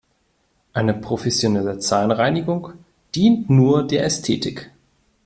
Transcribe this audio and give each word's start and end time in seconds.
Eine 0.73 0.95
professionelle 0.95 1.77
Zahnreinigung 1.77 2.73
dient 3.13 3.51
nur 3.51 3.85
der 3.85 4.03
Ästhetik. 4.03 4.71